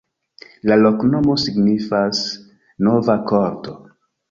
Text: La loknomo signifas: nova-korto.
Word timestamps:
La 0.69 0.77
loknomo 0.83 1.35
signifas: 1.43 2.23
nova-korto. 2.89 3.79